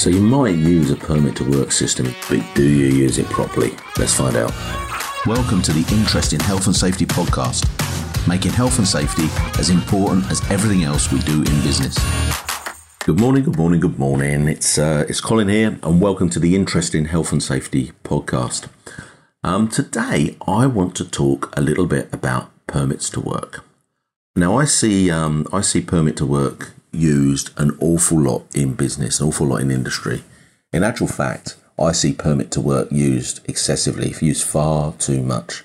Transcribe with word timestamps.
So 0.00 0.08
you 0.08 0.22
might 0.22 0.54
use 0.54 0.90
a 0.90 0.96
permit 0.96 1.36
to 1.36 1.44
work 1.44 1.70
system, 1.70 2.06
but 2.30 2.42
do 2.54 2.66
you 2.66 2.86
use 2.86 3.18
it 3.18 3.26
properly? 3.26 3.72
Let's 3.98 4.14
find 4.14 4.34
out. 4.34 4.50
Welcome 5.26 5.60
to 5.60 5.74
the 5.74 5.84
Interesting 5.94 6.40
Health 6.40 6.64
and 6.64 6.74
Safety 6.74 7.04
podcast, 7.04 7.66
making 8.26 8.52
health 8.52 8.78
and 8.78 8.88
safety 8.88 9.26
as 9.60 9.68
important 9.68 10.24
as 10.30 10.40
everything 10.50 10.84
else 10.84 11.12
we 11.12 11.18
do 11.18 11.42
in 11.42 11.60
business. 11.60 11.98
Good 13.00 13.20
morning, 13.20 13.44
good 13.44 13.58
morning, 13.58 13.80
good 13.80 13.98
morning. 13.98 14.48
It's 14.48 14.78
uh, 14.78 15.04
it's 15.06 15.20
Colin 15.20 15.50
here, 15.50 15.78
and 15.82 16.00
welcome 16.00 16.30
to 16.30 16.40
the 16.40 16.56
Interesting 16.56 17.04
Health 17.04 17.30
and 17.30 17.42
Safety 17.42 17.92
podcast. 18.02 18.70
Um, 19.44 19.68
today, 19.68 20.34
I 20.48 20.66
want 20.66 20.94
to 20.94 21.04
talk 21.04 21.52
a 21.58 21.60
little 21.60 21.84
bit 21.84 22.08
about 22.10 22.48
permits 22.66 23.10
to 23.10 23.20
work. 23.20 23.66
Now, 24.34 24.56
I 24.56 24.64
see 24.64 25.10
um, 25.10 25.46
I 25.52 25.60
see 25.60 25.82
permit 25.82 26.16
to 26.16 26.24
work 26.24 26.72
used 26.92 27.50
an 27.56 27.76
awful 27.80 28.20
lot 28.20 28.44
in 28.54 28.74
business, 28.74 29.20
an 29.20 29.28
awful 29.28 29.48
lot 29.48 29.60
in 29.60 29.70
industry. 29.70 30.22
In 30.72 30.84
actual 30.84 31.06
fact, 31.06 31.56
I 31.78 31.92
see 31.92 32.12
permit 32.12 32.50
to 32.52 32.60
work 32.60 32.92
used 32.92 33.40
excessively, 33.48 34.14
used 34.20 34.46
far 34.46 34.92
too 34.94 35.22
much. 35.22 35.64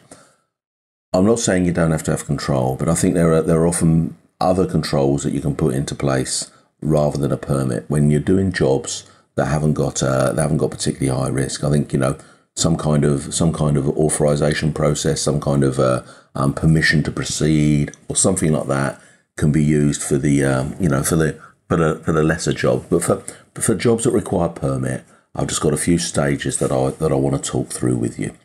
I'm 1.13 1.25
not 1.25 1.39
saying 1.39 1.65
you 1.65 1.71
don't 1.71 1.91
have 1.91 2.03
to 2.03 2.11
have 2.11 2.25
control, 2.25 2.75
but 2.75 2.89
I 2.89 2.95
think 2.95 3.13
there 3.13 3.33
are 3.33 3.41
there 3.41 3.61
are 3.61 3.67
often 3.67 4.15
other 4.39 4.65
controls 4.65 5.23
that 5.23 5.33
you 5.33 5.41
can 5.41 5.55
put 5.55 5.73
into 5.73 5.95
place 5.95 6.51
rather 6.81 7.17
than 7.17 7.31
a 7.31 7.37
permit 7.37 7.85
when 7.87 8.11
you're 8.11 8.19
doing 8.19 8.51
jobs 8.51 9.09
that 9.35 9.45
haven't 9.45 9.73
got 9.73 10.03
uh, 10.03 10.33
that 10.33 10.41
haven't 10.41 10.57
got 10.57 10.71
particularly 10.71 11.17
high 11.17 11.29
risk. 11.29 11.63
I 11.63 11.69
think 11.69 11.93
you 11.93 11.99
know 11.99 12.17
some 12.55 12.77
kind 12.77 13.03
of 13.03 13.33
some 13.33 13.51
kind 13.51 13.77
of 13.77 13.89
authorization 13.89 14.73
process, 14.73 15.21
some 15.21 15.39
kind 15.39 15.63
of 15.63 15.79
uh, 15.79 16.03
um, 16.35 16.53
permission 16.53 17.03
to 17.03 17.11
proceed, 17.11 17.91
or 18.07 18.15
something 18.15 18.51
like 18.51 18.67
that 18.67 19.01
can 19.37 19.51
be 19.51 19.63
used 19.63 20.01
for 20.01 20.17
the 20.17 20.43
um, 20.43 20.75
you 20.79 20.89
know 20.89 21.03
for 21.03 21.15
the 21.15 21.39
for 21.67 21.77
the 21.77 21.95
for 22.03 22.11
the 22.11 22.23
lesser 22.23 22.53
job. 22.53 22.85
But 22.89 23.03
for 23.03 23.23
for 23.55 23.75
jobs 23.75 24.03
that 24.03 24.11
require 24.11 24.49
permit, 24.49 25.03
I've 25.35 25.47
just 25.47 25.61
got 25.61 25.73
a 25.73 25.77
few 25.77 25.97
stages 25.97 26.57
that 26.57 26.71
I 26.71 26.91
that 26.91 27.11
I 27.11 27.15
want 27.15 27.41
to 27.41 27.51
talk 27.51 27.69
through 27.69 27.97
with 27.97 28.17
you. 28.19 28.35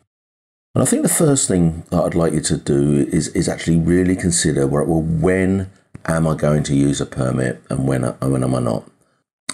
And 0.75 0.83
I 0.83 0.85
think 0.85 1.03
the 1.03 1.09
first 1.09 1.49
thing 1.49 1.85
that 1.91 2.03
I'd 2.03 2.15
like 2.15 2.33
you 2.33 2.41
to 2.43 2.57
do 2.57 3.09
is 3.13 3.29
is 3.29 3.49
actually 3.49 3.79
really 3.79 4.17
consider 4.17 4.67
well, 4.67 4.85
when 4.85 5.71
am 6.07 6.27
I 6.27 6.35
going 6.35 6.63
to 6.65 6.75
use 6.75 7.01
a 7.01 7.07
permit 7.07 7.63
and 7.69 7.87
when 7.87 8.05
and 8.05 8.33
when 8.33 8.45
am 8.45 8.55
I 8.55 8.61
not? 8.61 8.89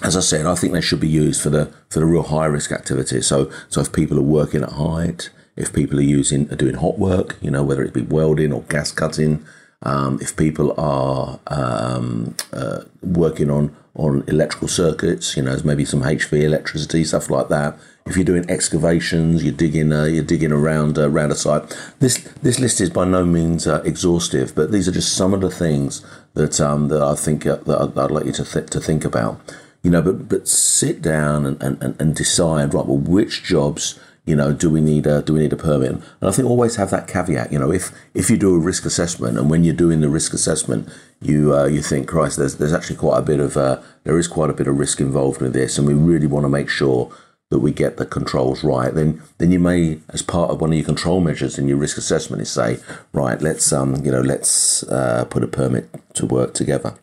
As 0.03 0.15
I 0.15 0.21
said, 0.21 0.45
I 0.45 0.55
think 0.55 0.75
they 0.75 0.83
should 0.83 1.01
be 1.01 1.09
used 1.09 1.43
for 1.43 1.51
the 1.51 1.73
for 1.89 2.01
the 2.01 2.07
real 2.07 2.23
high 2.23 2.47
risk 2.47 2.71
activities. 2.71 3.27
So 3.27 3.51
so 3.69 3.81
if 3.81 3.93
people 3.93 4.19
are 4.19 4.23
working 4.23 4.63
at 4.63 4.73
height, 4.73 5.31
if 5.57 5.73
people 5.73 5.99
are 5.99 6.03
using 6.03 6.51
are 6.53 6.57
doing 6.57 6.77
hot 6.77 6.99
work, 6.99 7.37
you 7.41 7.51
know 7.51 7.63
whether 7.63 7.83
it 7.83 7.95
be 7.95 8.03
welding 8.03 8.53
or 8.53 8.63
gas 8.63 8.93
cutting, 8.93 9.45
um, 9.87 10.19
if 10.21 10.37
people 10.37 10.75
are 10.79 11.39
um, 11.47 12.35
uh, 12.53 12.81
working 13.03 13.51
on 13.51 13.75
on 13.95 14.23
electrical 14.27 14.69
circuits, 14.69 15.37
you 15.39 15.43
know, 15.43 15.57
maybe 15.65 15.85
some 15.85 16.03
HV 16.03 16.43
electricity 16.43 17.03
stuff 17.03 17.31
like 17.31 17.49
that. 17.49 17.79
If 18.05 18.15
you're 18.15 18.27
doing 18.27 18.45
excavations, 18.51 19.43
you're 19.43 19.55
digging, 19.55 19.91
uh, 19.91 20.05
you're 20.05 20.23
digging 20.23 20.53
around 20.53 20.99
uh, 20.99 21.09
around 21.09 21.31
a 21.31 21.37
site. 21.37 21.65
This 22.01 22.19
this 22.43 22.59
list 22.59 22.81
is 22.81 22.91
by 22.91 23.05
no 23.05 23.25
means 23.25 23.67
uh, 23.67 23.81
exhaustive, 23.85 24.55
but 24.55 24.73
these 24.73 24.89
are 24.89 24.93
just 24.93 25.15
some 25.15 25.33
of 25.33 25.41
the 25.41 25.51
things 25.51 26.05
that 26.35 26.61
um, 26.61 26.89
that 26.89 27.01
I 27.01 27.15
think 27.15 27.47
uh, 27.47 27.57
that 27.57 27.81
I'd, 27.81 27.99
I'd 27.99 28.11
like 28.11 28.27
you 28.27 28.33
to 28.33 28.45
th- 28.45 28.71
to 28.71 28.81
think 28.81 29.05
about. 29.05 29.41
You 29.83 29.91
know, 29.91 30.03
but 30.03 30.29
but 30.29 30.49
sit 30.49 31.01
down 31.01 31.47
and, 31.47 31.63
and, 31.63 32.01
and 32.01 32.15
decide 32.15 32.75
right. 32.75 32.87
Well, 32.87 32.99
which 32.99 33.45
jobs 33.45 33.99
you 34.27 34.35
know, 34.35 34.53
do 34.53 34.69
we 34.69 34.81
need 34.81 35.07
a 35.07 35.23
do 35.23 35.35
we 35.35 35.41
need 35.41 35.53
a 35.53 35.57
permit? 35.57 35.93
And 35.93 36.05
I 36.21 36.33
think 36.33 36.49
always 36.49 36.77
have 36.77 36.91
that 36.91 37.07
caveat. 37.07 37.53
You 37.53 37.61
know, 37.61 37.73
if 37.73 37.93
if 38.13 38.29
you 38.29 38.37
do 38.37 38.55
a 38.55 38.59
risk 38.59 38.85
assessment 38.85 39.39
and 39.39 39.49
when 39.49 39.63
you're 39.63 39.75
doing 39.75 40.01
the 40.01 40.09
risk 40.09 40.35
assessment, 40.35 40.89
you 41.23 41.55
uh, 41.55 41.67
you 41.67 41.81
think, 41.81 42.09
Christ, 42.09 42.37
there's 42.37 42.57
there's 42.57 42.73
actually 42.73 42.97
quite 42.97 43.19
a 43.19 43.23
bit 43.23 43.39
of 43.39 43.57
uh, 43.57 43.81
there 44.03 44.19
is 44.19 44.27
quite 44.27 44.51
a 44.51 44.55
bit 44.55 44.67
of 44.67 44.79
risk 44.79 45.01
involved 45.01 45.41
with 45.41 45.53
this, 45.53 45.79
and 45.79 45.87
we 45.87 45.95
really 45.95 46.27
want 46.27 46.45
to 46.45 46.49
make 46.49 46.69
sure 46.69 47.13
that 47.51 47.61
we 47.61 47.71
get 47.71 47.97
the 47.97 48.05
controls 48.05 48.65
right. 48.65 48.93
Then 48.93 49.23
then 49.39 49.53
you 49.53 49.61
may, 49.61 50.01
as 50.09 50.23
part 50.23 50.51
of 50.51 50.61
one 50.61 50.73
of 50.73 50.77
your 50.77 50.85
control 50.85 51.21
measures 51.21 51.57
in 51.57 51.69
your 51.69 51.79
risk 51.79 51.97
assessment, 51.97 52.43
is 52.43 52.51
say, 52.51 52.79
right, 53.13 53.41
let's 53.41 53.73
um 53.73 54.05
you 54.05 54.11
know 54.11 54.23
let's 54.23 54.83
uh, 54.85 55.25
put 55.31 55.45
a 55.45 55.49
permit 55.49 55.89
to 56.15 56.27
work 56.27 56.53
together. 56.53 56.95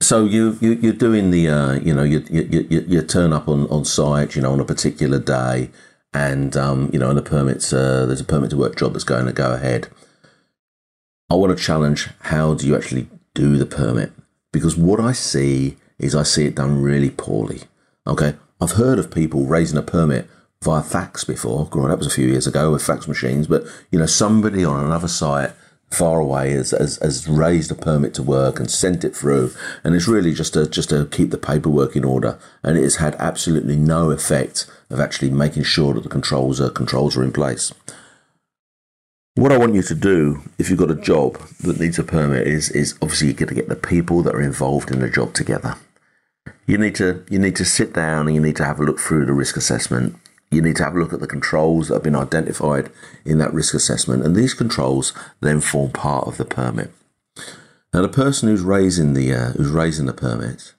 So 0.00 0.24
you, 0.24 0.58
you 0.60 0.72
you're 0.72 0.92
doing 0.92 1.30
the 1.30 1.48
uh, 1.48 1.72
you 1.74 1.94
know 1.94 2.02
you, 2.02 2.24
you 2.28 2.66
you 2.68 2.84
you 2.88 3.02
turn 3.02 3.32
up 3.32 3.46
on 3.46 3.68
on 3.68 3.84
site 3.84 4.34
you 4.34 4.42
know 4.42 4.52
on 4.52 4.58
a 4.58 4.64
particular 4.64 5.20
day 5.20 5.70
and 6.14 6.56
um, 6.56 6.90
you 6.92 6.98
know, 6.98 7.08
and 7.08 7.18
the 7.18 7.22
permits, 7.22 7.72
uh, 7.72 8.06
there's 8.06 8.20
a 8.20 8.24
permit 8.24 8.50
to 8.50 8.56
work 8.56 8.76
job 8.76 8.92
that's 8.92 9.04
going 9.04 9.26
to 9.26 9.32
go 9.32 9.52
ahead. 9.54 9.88
I 11.30 11.34
want 11.34 11.56
to 11.56 11.62
challenge 11.62 12.10
how 12.20 12.54
do 12.54 12.66
you 12.66 12.76
actually 12.76 13.08
do 13.34 13.56
the 13.56 13.66
permit? 13.66 14.12
Because 14.52 14.76
what 14.76 15.00
I 15.00 15.12
see 15.12 15.76
is 15.98 16.14
I 16.14 16.24
see 16.24 16.44
it 16.44 16.56
done 16.56 16.82
really 16.82 17.10
poorly. 17.10 17.62
Okay, 18.06 18.34
I've 18.60 18.72
heard 18.72 18.98
of 18.98 19.10
people 19.10 19.46
raising 19.46 19.78
a 19.78 19.82
permit 19.82 20.28
via 20.62 20.82
fax 20.82 21.24
before. 21.24 21.66
Growing 21.66 21.88
that 21.88 21.98
was 21.98 22.06
a 22.06 22.10
few 22.10 22.26
years 22.26 22.46
ago 22.46 22.70
with 22.70 22.84
fax 22.84 23.08
machines, 23.08 23.46
but 23.46 23.64
you 23.90 23.98
know, 23.98 24.06
somebody 24.06 24.64
on 24.64 24.84
another 24.84 25.08
site 25.08 25.52
far 25.94 26.20
away 26.20 26.52
has, 26.52 26.70
has, 26.70 26.96
has, 26.96 27.28
raised 27.28 27.70
a 27.70 27.74
permit 27.74 28.14
to 28.14 28.22
work 28.22 28.58
and 28.58 28.70
sent 28.70 29.04
it 29.04 29.14
through, 29.14 29.52
and 29.84 29.94
it's 29.94 30.08
really 30.08 30.32
just 30.32 30.54
to 30.54 30.68
just 30.68 30.90
to 30.90 31.06
keep 31.06 31.30
the 31.30 31.38
paperwork 31.38 31.96
in 31.96 32.04
order, 32.04 32.38
and 32.62 32.76
it 32.76 32.82
has 32.82 32.96
had 32.96 33.14
absolutely 33.16 33.76
no 33.76 34.10
effect 34.10 34.70
of 34.90 35.00
actually 35.00 35.30
making 35.30 35.62
sure 35.62 35.94
that 35.94 36.02
the 36.02 36.08
controls 36.08 36.60
are 36.60 36.70
controls 36.70 37.16
are 37.16 37.24
in 37.24 37.32
place. 37.32 37.72
What 39.34 39.52
I 39.52 39.56
want 39.56 39.74
you 39.74 39.82
to 39.82 39.94
do 39.94 40.42
if 40.58 40.68
you've 40.68 40.78
got 40.78 40.90
a 40.90 40.94
job 40.94 41.38
that 41.60 41.80
needs 41.80 41.98
a 41.98 42.04
permit 42.04 42.46
is 42.46 42.70
is 42.70 42.94
obviously 43.00 43.28
you're 43.28 43.36
going 43.36 43.48
to 43.48 43.54
get 43.54 43.68
the 43.68 43.76
people 43.76 44.22
that 44.22 44.34
are 44.34 44.42
involved 44.42 44.90
in 44.90 45.00
the 45.00 45.08
job 45.08 45.32
together. 45.34 45.76
You 46.66 46.78
need 46.78 46.94
to 46.96 47.24
you 47.30 47.38
need 47.38 47.56
to 47.56 47.64
sit 47.64 47.92
down 47.94 48.26
and 48.26 48.34
you 48.34 48.42
need 48.42 48.56
to 48.56 48.64
have 48.64 48.78
a 48.78 48.84
look 48.84 49.00
through 49.00 49.26
the 49.26 49.32
risk 49.32 49.56
assessment 49.56 50.16
you 50.52 50.62
need 50.62 50.76
to 50.76 50.84
have 50.84 50.94
a 50.94 50.98
look 50.98 51.12
at 51.12 51.20
the 51.20 51.26
controls 51.26 51.88
that 51.88 51.94
have 51.94 52.02
been 52.02 52.16
identified 52.16 52.90
in 53.24 53.38
that 53.38 53.52
risk 53.52 53.74
assessment, 53.74 54.24
and 54.24 54.34
these 54.36 54.54
controls 54.54 55.12
then 55.40 55.60
form 55.60 55.90
part 55.90 56.26
of 56.26 56.36
the 56.36 56.44
permit. 56.44 56.92
Now, 57.92 58.02
the 58.02 58.08
person 58.08 58.48
who's 58.48 58.62
raising 58.62 59.14
the 59.14 59.34
uh, 59.34 59.52
who's 59.52 59.70
raising 59.70 60.06
the 60.06 60.12
permit, 60.12 60.74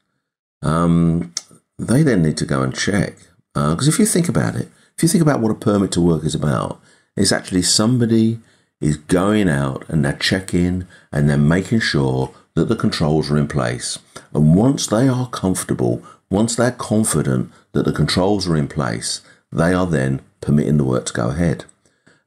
um, 0.61 1.33
they 1.77 2.03
then 2.03 2.23
need 2.23 2.37
to 2.37 2.45
go 2.45 2.61
and 2.61 2.75
check 2.75 3.17
because 3.53 3.87
uh, 3.87 3.91
if 3.91 3.99
you 3.99 4.05
think 4.05 4.27
about 4.27 4.55
it, 4.55 4.69
if 4.97 5.03
you 5.03 5.09
think 5.09 5.21
about 5.21 5.39
what 5.39 5.51
a 5.51 5.55
permit 5.55 5.91
to 5.93 6.01
work 6.01 6.23
is 6.23 6.33
about, 6.33 6.81
it's 7.15 7.31
actually 7.31 7.61
somebody 7.61 8.39
is 8.81 8.97
going 8.97 9.47
out 9.47 9.87
and 9.87 10.03
they're 10.03 10.13
checking 10.13 10.87
and 11.11 11.29
they're 11.29 11.37
making 11.37 11.79
sure 11.79 12.33
that 12.55 12.65
the 12.65 12.75
controls 12.75 13.29
are 13.31 13.37
in 13.37 13.47
place. 13.47 13.99
And 14.33 14.55
once 14.55 14.87
they 14.87 15.07
are 15.07 15.29
comfortable, 15.29 16.03
once 16.29 16.55
they're 16.55 16.71
confident 16.71 17.51
that 17.73 17.85
the 17.85 17.93
controls 17.93 18.47
are 18.47 18.57
in 18.57 18.67
place, 18.67 19.21
they 19.53 19.73
are 19.73 19.85
then 19.85 20.21
permitting 20.41 20.77
the 20.77 20.83
work 20.83 21.05
to 21.05 21.13
go 21.13 21.29
ahead. 21.29 21.65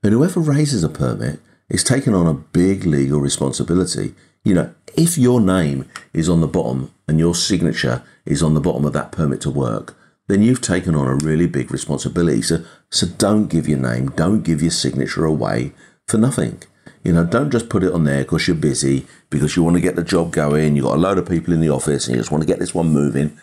And 0.02 0.12
whoever 0.12 0.40
raises 0.40 0.84
a 0.84 0.88
permit 0.88 1.40
is 1.68 1.82
taking 1.82 2.14
on 2.14 2.26
a 2.26 2.34
big 2.34 2.84
legal 2.84 3.20
responsibility. 3.20 4.14
You 4.44 4.54
know, 4.54 4.74
if 4.96 5.18
your 5.18 5.40
name 5.40 5.88
is 6.12 6.28
on 6.28 6.40
the 6.40 6.46
bottom 6.46 6.92
and 7.08 7.18
your 7.18 7.34
signature 7.34 8.02
is 8.24 8.42
on 8.42 8.54
the 8.54 8.60
bottom 8.60 8.84
of 8.84 8.92
that 8.92 9.10
permit 9.10 9.40
to 9.42 9.50
work, 9.50 9.96
then 10.28 10.42
you've 10.42 10.60
taken 10.60 10.94
on 10.94 11.06
a 11.06 11.16
really 11.16 11.46
big 11.46 11.72
responsibility. 11.72 12.42
So, 12.42 12.64
so 12.90 13.06
don't 13.06 13.48
give 13.48 13.68
your 13.68 13.78
name, 13.78 14.08
don't 14.10 14.42
give 14.42 14.62
your 14.62 14.70
signature 14.70 15.24
away 15.24 15.72
for 16.06 16.18
nothing. 16.18 16.62
You 17.02 17.12
know, 17.12 17.24
don't 17.24 17.50
just 17.50 17.68
put 17.68 17.84
it 17.84 17.92
on 17.92 18.04
there 18.04 18.22
because 18.22 18.46
you're 18.46 18.56
busy, 18.56 19.06
because 19.30 19.56
you 19.56 19.62
want 19.62 19.76
to 19.76 19.82
get 19.82 19.96
the 19.96 20.04
job 20.04 20.32
going, 20.32 20.76
you've 20.76 20.84
got 20.84 20.96
a 20.96 21.00
load 21.00 21.18
of 21.18 21.28
people 21.28 21.52
in 21.52 21.60
the 21.60 21.70
office 21.70 22.06
and 22.06 22.14
you 22.14 22.20
just 22.20 22.32
want 22.32 22.42
to 22.42 22.48
get 22.48 22.58
this 22.58 22.74
one 22.74 22.88
moving. 22.88 23.36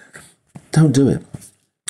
Don't 0.72 0.92
do 0.94 1.08
it. 1.10 1.26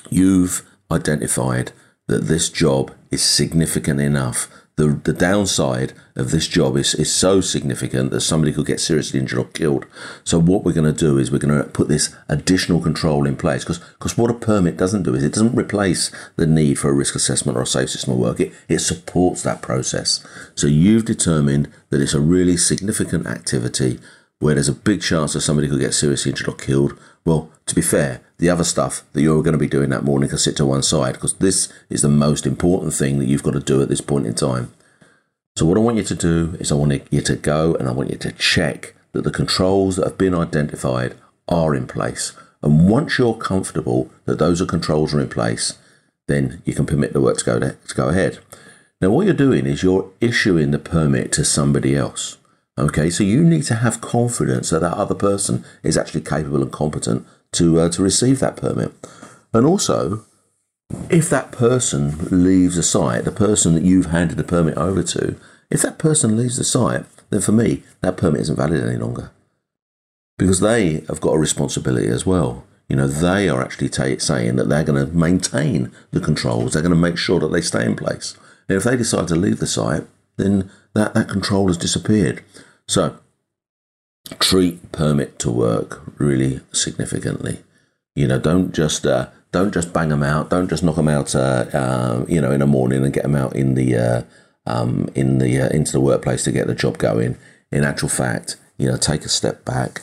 You've 0.09 0.68
identified 0.92 1.72
that 2.08 2.25
this 2.25 2.50
job 2.50 2.94
is 3.12 3.22
significant 3.24 4.02
enough. 4.02 4.50
The, 4.75 4.88
the 4.88 5.14
downside 5.14 5.94
of 6.16 6.31
this 6.31 6.47
job 6.47 6.78
is, 6.78 6.96
is 6.96 7.14
so 7.14 7.41
significant 7.41 8.09
that 8.09 8.22
somebody 8.22 8.52
could 8.52 8.66
get 8.66 8.80
seriously 8.80 9.19
injured 9.19 9.38
or 9.38 9.46
killed. 9.46 9.86
So 10.24 10.40
what 10.40 10.64
we're 10.64 10.74
going 10.74 10.91
to 10.91 11.00
do 11.00 11.19
is 11.19 11.31
we're 11.31 11.38
going 11.38 11.56
to 11.56 11.69
put 11.69 11.90
this 11.90 12.16
additional 12.28 12.81
control 12.81 13.28
in 13.28 13.36
place 13.36 13.64
because 13.64 14.18
what 14.18 14.31
a 14.31 14.34
permit 14.34 14.75
doesn't 14.75 15.03
do 15.03 15.14
is 15.14 15.24
it 15.24 15.34
doesn't 15.34 15.55
replace 15.55 16.11
the 16.38 16.47
need 16.47 16.79
for 16.79 16.90
a 16.90 16.94
risk 16.94 17.14
assessment 17.14 17.55
or 17.55 17.61
a 17.61 17.67
safe 17.67 17.91
system 17.91 18.14
of 18.14 18.20
work. 18.20 18.40
It, 18.40 18.52
it 18.67 18.79
supports 18.79 19.44
that 19.44 19.61
process. 19.61 20.26
So 20.55 20.66
you've 20.66 21.05
determined 21.05 21.72
that 21.91 22.02
it's 22.02 22.16
a 22.16 22.20
really 22.20 22.58
significant 22.58 23.28
activity 23.28 24.00
where 24.43 24.55
there's 24.55 24.69
a 24.69 24.73
big 24.73 25.01
chance 25.01 25.34
that 25.34 25.41
somebody 25.41 25.67
could 25.67 25.79
get 25.79 25.93
seriously 25.93 26.31
injured 26.31 26.49
or 26.49 26.55
killed. 26.55 26.99
Well, 27.25 27.49
to 27.66 27.75
be 27.75 27.81
fair, 27.81 28.22
the 28.37 28.49
other 28.49 28.66
stuff 28.66 29.03
that 29.13 29.22
you're 29.22 29.41
going 29.41 29.53
to 29.53 29.57
be 29.57 29.67
doing 29.67 29.90
that 29.90 30.03
morning 30.03 30.29
can 30.29 30.37
sit 30.37 30.57
to 30.57 30.66
one 30.66 30.84
side 30.84 31.13
because 31.13 31.35
this 31.35 31.72
is 31.90 32.01
the 32.01 32.09
most 32.09 32.45
important 32.45 32.93
thing 32.93 33.19
that 33.19 33.28
you've 33.28 33.43
got 33.43 33.53
to 33.53 33.59
do 33.59 33.81
at 33.81 33.90
this 33.90 34.01
point 34.01 34.28
in 34.28 34.35
time. 34.35 34.73
So, 35.55 35.66
what 35.66 35.78
I 35.78 35.81
want 35.81 35.97
you 35.97 36.03
to 36.03 36.16
do 36.16 36.57
is 36.59 36.72
I 36.72 36.75
want 36.75 37.01
you 37.09 37.22
to 37.22 37.35
go 37.35 37.75
and 37.75 37.87
I 37.87 37.93
want 37.93 38.09
you 38.09 38.17
to 38.17 38.31
check 38.34 38.93
that 39.13 39.23
the 39.23 39.31
controls 39.31 39.95
that 39.95 40.05
have 40.05 40.17
been 40.17 40.35
identified 40.35 41.16
are 41.47 41.73
in 41.73 41.87
place. 41.87 42.34
And 42.61 42.90
once 42.90 43.17
you're 43.17 43.35
comfortable 43.35 44.09
that 44.25 44.40
those 44.40 44.61
are 44.61 44.66
controls 44.66 45.13
are 45.13 45.22
in 45.22 45.29
place, 45.29 45.78
then 46.28 46.61
you 46.66 46.73
can 46.73 46.85
permit 46.85 47.13
the 47.13 47.22
work 47.22 47.37
to 47.37 47.45
go, 47.45 47.59
to, 47.59 47.78
to 47.87 47.95
go 47.95 48.09
ahead. 48.09 48.40
Now, 48.99 49.09
what 49.09 49.25
you're 49.25 49.35
doing 49.35 49.66
is 49.66 49.84
you're 49.84 50.09
issuing 50.19 50.72
the 50.72 50.79
permit 50.79 51.31
to 51.34 51.45
somebody 51.45 51.95
else. 51.95 52.37
Okay, 52.78 53.09
so 53.11 53.23
you 53.23 53.43
need 53.43 53.64
to 53.64 53.75
have 53.75 54.02
confidence 54.02 54.72
that 54.72 54.81
that 54.81 54.97
other 54.97 55.14
person 55.14 55.64
is 55.84 55.97
actually 55.97 56.22
capable 56.22 56.64
and 56.64 56.72
competent 56.72 57.28
to 57.53 57.79
uh, 57.79 57.90
to 57.90 58.02
receive 58.02 58.40
that 58.40 58.58
permit. 58.58 58.91
And 59.53 59.66
also, 59.66 60.25
if 61.09 61.29
that 61.29 61.52
person 61.52 62.16
leaves 62.31 62.75
the 62.75 62.84
site, 62.84 63.25
the 63.25 63.31
person 63.31 63.75
that 63.75 63.84
you've 63.84 64.08
handed 64.08 64.37
the 64.37 64.43
permit 64.43 64.75
over 64.75 65.03
to, 65.03 65.35
if 65.70 65.84
that 65.84 65.99
person 65.99 66.35
leaves 66.35 66.58
the 66.58 66.64
site, 66.64 67.05
then 67.29 67.41
for 67.41 67.52
me, 67.52 67.84
that 68.02 68.17
permit 68.17 68.41
isn't 68.41 68.55
valid 68.55 68.84
any 68.84 68.97
longer. 68.97 69.31
Because 70.37 70.59
they 70.59 71.02
have 71.08 71.22
got 71.22 71.35
a 71.35 71.40
responsibility 71.40 72.08
as 72.08 72.26
well. 72.26 72.66
You 72.90 72.96
know, 72.96 73.08
they 73.08 73.49
are 73.49 73.61
actually 73.61 73.90
t- 73.90 74.19
saying 74.19 74.55
that 74.55 74.67
they're 74.67 74.84
going 74.84 75.05
to 75.05 75.16
maintain 75.16 75.91
the 76.11 76.19
controls, 76.19 76.73
they're 76.73 76.81
going 76.81 76.93
to 76.93 76.99
make 76.99 77.17
sure 77.17 77.40
that 77.40 77.52
they 77.52 77.61
stay 77.61 77.85
in 77.85 77.96
place. 77.96 78.35
And 78.67 78.78
if 78.78 78.84
they 78.84 78.97
decide 78.97 79.28
to 79.28 79.35
leave 79.35 79.59
the 79.59 79.67
site, 79.67 80.05
then 80.38 80.70
that, 80.94 81.14
that 81.14 81.30
control 81.30 81.68
has 81.68 81.78
disappeared. 81.78 82.44
So, 82.88 83.18
treat 84.40 84.91
permit 84.91 85.40
to 85.40 85.52
work 85.52 86.02
really 86.18 86.62
significantly. 86.72 87.59
You 88.16 88.28
know, 88.28 88.40
don't 88.40 88.74
just 88.74 89.06
uh, 89.06 89.30
don't 89.52 89.74
just 89.74 89.94
bang 89.94 90.09
them 90.09 90.24
out. 90.24 90.50
Don't 90.50 90.70
just 90.70 90.84
knock 90.84 90.96
them 90.96 91.08
out. 91.08 91.35
Uh, 91.35 91.66
uh, 91.74 92.26
you 92.28 92.41
know, 92.41 92.52
in 92.52 92.59
the 92.59 92.68
morning 92.68 93.03
and 93.03 93.14
get 93.14 93.24
them 93.24 93.35
out 93.35 93.56
in 93.56 93.74
the 93.76 93.96
uh, 93.96 94.22
um, 94.66 95.09
in 95.16 95.40
the 95.40 95.62
uh, 95.62 95.70
into 95.70 95.91
the 95.91 96.00
workplace 96.00 96.44
to 96.44 96.52
get 96.52 96.68
the 96.68 96.76
job 96.76 96.97
going. 96.97 97.38
In 97.72 97.84
actual 97.84 98.09
fact, 98.09 98.58
you 98.78 98.88
know, 98.88 98.97
take 98.97 99.26
a 99.26 99.29
step 99.29 99.66
back. 99.66 100.02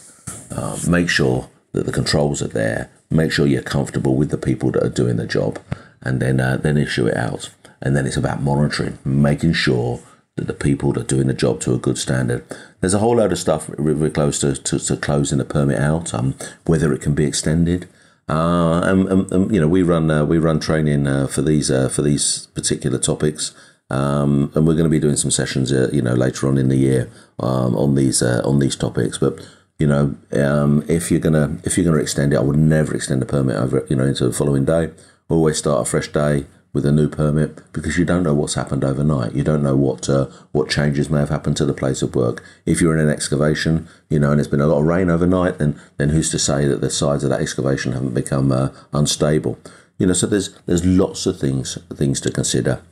Uh, 0.51 0.77
make 0.89 1.09
sure 1.09 1.49
that 1.73 1.87
the 1.87 1.93
controls 1.93 2.43
are 2.43 2.49
there. 2.49 2.91
Make 3.11 3.31
sure 3.31 3.47
you're 3.47 3.63
comfortable 3.63 4.17
with 4.17 4.31
the 4.31 4.39
people 4.39 4.73
that 4.73 4.85
are 4.85 4.89
doing 4.89 5.17
the 5.17 5.27
job, 5.27 5.61
and 6.03 6.21
then 6.21 6.39
then 6.63 6.77
issue 6.77 7.07
it 7.07 7.17
out. 7.17 7.51
And 7.83 7.97
then 7.97 8.07
it's 8.07 8.17
about 8.17 8.43
monitoring, 8.43 8.99
making 9.05 9.55
sure 9.55 10.01
that 10.41 10.47
the 10.47 10.55
people 10.55 10.93
that 10.93 11.01
are 11.03 11.05
doing 11.05 11.27
the 11.27 11.35
job 11.35 11.61
to 11.61 11.75
a 11.75 11.79
good 11.79 11.99
standard. 11.99 12.45
There's 12.81 12.95
a 12.95 12.99
whole 12.99 13.17
load 13.17 13.31
of 13.31 13.39
stuff 13.39 13.71
really 13.77 14.11
close 14.11 14.39
to, 14.41 14.55
to, 14.55 14.79
to 14.79 14.97
closing 14.97 15.39
the 15.39 15.45
permit 15.45 15.79
out, 15.79 16.15
um, 16.15 16.35
whether 16.65 16.93
it 16.93 17.03
can 17.03 17.15
be 17.15 17.27
extended. 17.27 17.89
Uh, 18.29 18.81
and, 18.85 19.07
and, 19.09 19.33
and, 19.33 19.55
you 19.55 19.61
know, 19.61 19.69
we 19.69 19.83
run 19.83 20.11
uh, 20.11 20.25
we 20.25 20.39
run 20.39 20.61
training 20.61 21.07
uh, 21.07 21.27
for 21.27 21.43
these 21.43 21.71
uh, 21.71 21.89
for 21.89 22.03
these 22.03 22.47
particular 22.55 22.99
topics, 22.99 23.53
um, 23.91 24.51
and 24.55 24.67
we're 24.67 24.75
going 24.75 24.85
to 24.85 24.89
be 24.89 25.01
doing 25.01 25.17
some 25.17 25.33
sessions, 25.33 25.73
uh, 25.73 25.91
you 25.93 26.01
know, 26.01 26.15
later 26.15 26.49
on 26.49 26.57
in 26.57 26.69
the 26.69 26.77
year 26.77 27.11
um, 27.41 27.77
on 27.77 27.97
these 27.97 28.23
uh, 28.23 28.41
on 28.45 28.61
these 28.61 28.77
topics. 28.77 29.19
But 29.19 29.47
you 29.79 29.87
know, 29.87 30.15
um, 30.33 30.85
if 30.89 31.11
you're 31.11 31.21
gonna 31.21 31.59
if 31.65 31.77
you're 31.77 31.85
gonna 31.85 32.03
extend 32.03 32.33
it, 32.33 32.37
I 32.37 32.43
would 32.43 32.57
never 32.57 32.95
extend 32.95 33.21
a 33.23 33.27
permit 33.27 33.57
over 33.57 33.85
you 33.91 33.97
know 33.97 34.05
into 34.05 34.27
the 34.27 34.33
following 34.33 34.65
day. 34.65 34.91
Always 35.29 35.59
start 35.59 35.87
a 35.87 35.91
fresh 35.91 36.09
day 36.09 36.47
with 36.73 36.87
a 36.87 36.93
new 36.93 37.09
permit 37.09 37.61
because 37.73 37.99
you 37.99 38.05
don't 38.05 38.23
know 38.23 38.35
what's 38.35 38.55
happened 38.55 38.85
overnight. 38.85 39.35
You 39.35 39.43
don't 39.43 39.63
know 39.63 39.77
what 39.77 40.09
uh, 40.09 40.27
what 40.53 40.71
changes 40.71 41.11
may 41.11 41.19
have 41.19 41.29
happened 41.29 41.57
to 41.59 41.67
the 41.67 41.75
place 41.75 42.03
of 42.03 42.15
work. 42.15 42.45
If 42.65 42.81
you're 42.81 42.97
in 42.97 43.05
an 43.05 43.13
excavation, 43.13 43.89
you 44.09 44.19
know, 44.19 44.31
and 44.31 44.39
there's 44.39 44.49
been 44.49 44.61
a 44.61 44.67
lot 44.67 44.81
of 44.81 44.87
rain 44.87 45.11
overnight, 45.11 45.59
then 45.59 45.81
then 45.97 46.11
who's 46.11 46.31
to 46.31 46.39
say 46.39 46.67
that 46.67 46.81
the 46.81 46.91
sides 46.91 47.25
of 47.25 47.31
that 47.31 47.41
excavation 47.41 47.93
haven't 47.93 48.15
become 48.15 48.53
uh, 48.53 48.71
unstable? 48.93 49.59
You 49.99 50.07
know, 50.07 50.13
so 50.13 50.27
there's 50.27 50.57
there's 50.67 50.85
lots 50.85 51.27
of 51.27 51.39
things 51.39 51.77
things 51.93 52.21
to 52.23 52.31
consider. 52.31 52.83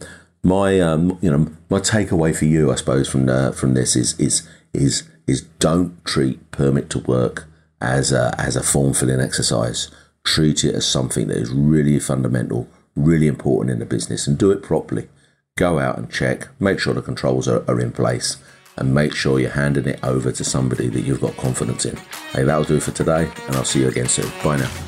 My 0.43 0.81
um, 0.81 1.19
you 1.21 1.31
know 1.31 1.51
my 1.71 1.79
takeaway 1.79 2.37
for 2.37 2.47
you, 2.47 2.73
I 2.73 2.75
suppose, 2.75 3.09
from 3.09 3.29
uh, 3.29 3.53
from 3.53 3.75
this 3.75 3.95
is 3.95 4.19
is 4.19 4.49
is 4.73 5.09
is 5.27 5.43
don't 5.61 6.05
treat 6.05 6.51
permit 6.51 6.91
to 6.91 6.99
work 7.01 7.47
as 7.81 8.11
a, 8.13 8.35
as 8.39 8.57
a 8.57 8.63
form 8.63 8.93
filling 8.95 9.21
exercise. 9.21 9.91
Treat 10.25 10.65
it 10.65 10.75
as 10.75 10.87
something 10.87 11.29
that 11.29 11.37
is 11.37 11.51
really 11.51 12.01
fundamental 12.01 12.69
really 13.05 13.27
important 13.27 13.71
in 13.71 13.79
the 13.79 13.87
business 13.87 14.27
and 14.27 14.39
do 14.39 14.51
it 14.51 14.63
properly. 14.63 15.09
Go 15.57 15.79
out 15.79 15.99
and 15.99 16.11
check, 16.11 16.49
make 16.61 16.79
sure 16.79 16.95
the 16.95 17.03
controls 17.03 17.49
are, 17.49 17.65
are 17.69 17.81
in 17.81 17.93
place, 17.93 18.37
and 18.77 18.95
make 18.95 19.15
sure 19.15 19.41
you're 19.41 19.51
handing 19.51 19.87
it 19.87 19.99
over 20.03 20.31
to 20.31 20.45
somebody 20.45 20.89
that 20.89 21.01
you've 21.01 21.21
got 21.21 21.37
confidence 21.37 21.85
in. 21.85 21.97
Hey, 22.33 22.45
that'll 22.45 22.65
do 22.65 22.81
for 22.81 22.93
today, 22.93 23.31
and 23.47 23.57
I'll 23.57 23.65
see 23.65 23.81
you 23.81 23.89
again 23.89 24.09
soon. 24.09 24.31
Bye 24.45 24.59
now. 24.59 24.88